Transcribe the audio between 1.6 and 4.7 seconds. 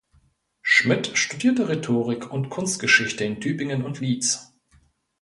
Rhetorik und Kunstgeschichte in Tübingen und Leeds.